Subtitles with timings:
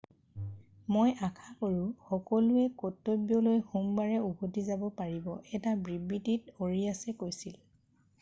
[0.93, 7.55] "মই আশা কৰোঁ সকলোৱে কৰ্তব্যলৈ সোমবাৰে উভতি যাব পাৰিব,""এটা বিবৃতিত আৰিয়াছে কৈছিল।"